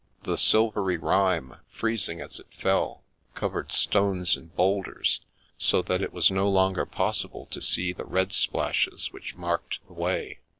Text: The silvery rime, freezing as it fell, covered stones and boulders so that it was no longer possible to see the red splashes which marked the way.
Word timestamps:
The 0.23 0.35
silvery 0.35 0.97
rime, 0.97 1.57
freezing 1.69 2.21
as 2.21 2.39
it 2.39 2.47
fell, 2.57 3.03
covered 3.35 3.71
stones 3.71 4.35
and 4.35 4.51
boulders 4.55 5.21
so 5.59 5.83
that 5.83 6.01
it 6.01 6.11
was 6.11 6.31
no 6.31 6.49
longer 6.49 6.87
possible 6.87 7.45
to 7.51 7.61
see 7.61 7.93
the 7.93 8.05
red 8.05 8.33
splashes 8.33 9.13
which 9.13 9.35
marked 9.35 9.77
the 9.85 9.93
way. 9.93 10.39